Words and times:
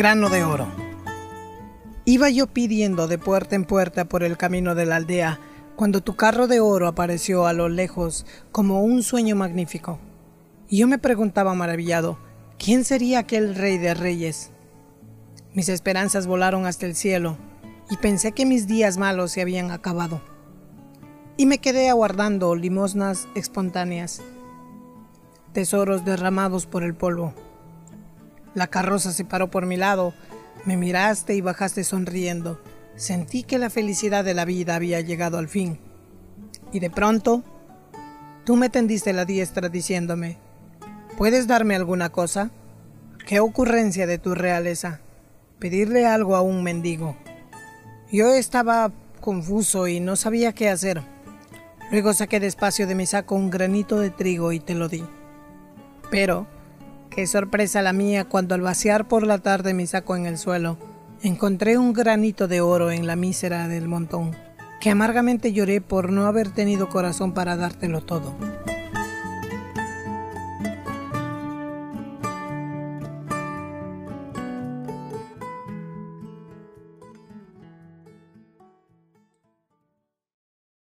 Grano 0.00 0.30
de 0.30 0.44
oro. 0.44 0.66
Iba 2.06 2.30
yo 2.30 2.46
pidiendo 2.46 3.06
de 3.06 3.18
puerta 3.18 3.54
en 3.54 3.66
puerta 3.66 4.06
por 4.06 4.22
el 4.22 4.38
camino 4.38 4.74
de 4.74 4.86
la 4.86 4.96
aldea 4.96 5.38
cuando 5.76 6.00
tu 6.00 6.16
carro 6.16 6.46
de 6.46 6.58
oro 6.58 6.88
apareció 6.88 7.46
a 7.46 7.52
lo 7.52 7.68
lejos 7.68 8.24
como 8.50 8.82
un 8.82 9.02
sueño 9.02 9.36
magnífico. 9.36 9.98
Y 10.70 10.78
yo 10.78 10.88
me 10.88 10.96
preguntaba 10.96 11.52
maravillado, 11.52 12.18
¿quién 12.58 12.86
sería 12.86 13.18
aquel 13.18 13.54
rey 13.54 13.76
de 13.76 13.92
reyes? 13.92 14.52
Mis 15.52 15.68
esperanzas 15.68 16.26
volaron 16.26 16.64
hasta 16.64 16.86
el 16.86 16.96
cielo 16.96 17.36
y 17.90 17.98
pensé 17.98 18.32
que 18.32 18.46
mis 18.46 18.66
días 18.66 18.96
malos 18.96 19.32
se 19.32 19.42
habían 19.42 19.70
acabado. 19.70 20.22
Y 21.36 21.44
me 21.44 21.58
quedé 21.58 21.90
aguardando 21.90 22.54
limosnas 22.54 23.28
espontáneas, 23.34 24.22
tesoros 25.52 26.06
derramados 26.06 26.64
por 26.64 26.84
el 26.84 26.94
polvo. 26.94 27.34
La 28.54 28.66
carroza 28.66 29.12
se 29.12 29.24
paró 29.24 29.50
por 29.50 29.66
mi 29.66 29.76
lado, 29.76 30.14
me 30.64 30.76
miraste 30.76 31.34
y 31.34 31.40
bajaste 31.40 31.84
sonriendo. 31.84 32.60
Sentí 32.96 33.44
que 33.44 33.58
la 33.58 33.70
felicidad 33.70 34.24
de 34.24 34.34
la 34.34 34.44
vida 34.44 34.74
había 34.74 35.00
llegado 35.00 35.38
al 35.38 35.48
fin. 35.48 35.78
Y 36.72 36.80
de 36.80 36.90
pronto, 36.90 37.42
tú 38.44 38.56
me 38.56 38.68
tendiste 38.68 39.12
la 39.12 39.24
diestra 39.24 39.68
diciéndome, 39.68 40.38
¿puedes 41.16 41.46
darme 41.46 41.76
alguna 41.76 42.10
cosa? 42.10 42.50
¿Qué 43.26 43.40
ocurrencia 43.40 44.06
de 44.06 44.18
tu 44.18 44.34
realeza? 44.34 45.00
Pedirle 45.58 46.06
algo 46.06 46.36
a 46.36 46.42
un 46.42 46.62
mendigo. 46.62 47.16
Yo 48.12 48.34
estaba 48.34 48.90
confuso 49.20 49.86
y 49.86 50.00
no 50.00 50.16
sabía 50.16 50.52
qué 50.52 50.68
hacer. 50.68 51.02
Luego 51.90 52.12
saqué 52.12 52.40
despacio 52.40 52.86
de 52.86 52.94
mi 52.94 53.06
saco 53.06 53.34
un 53.34 53.50
granito 53.50 53.98
de 53.98 54.10
trigo 54.10 54.52
y 54.52 54.60
te 54.60 54.74
lo 54.74 54.88
di. 54.88 55.04
Pero, 56.10 56.46
Qué 57.10 57.26
sorpresa 57.26 57.82
la 57.82 57.92
mía 57.92 58.24
cuando 58.24 58.54
al 58.54 58.60
vaciar 58.60 59.08
por 59.08 59.26
la 59.26 59.38
tarde 59.38 59.74
mi 59.74 59.84
saco 59.88 60.14
en 60.14 60.26
el 60.26 60.38
suelo, 60.38 60.78
encontré 61.22 61.76
un 61.76 61.92
granito 61.92 62.46
de 62.46 62.60
oro 62.60 62.92
en 62.92 63.08
la 63.08 63.16
mísera 63.16 63.66
del 63.66 63.88
montón, 63.88 64.36
que 64.80 64.90
amargamente 64.90 65.52
lloré 65.52 65.80
por 65.80 66.12
no 66.12 66.26
haber 66.26 66.50
tenido 66.50 66.88
corazón 66.88 67.32
para 67.34 67.56
dártelo 67.56 68.00
todo. 68.00 68.32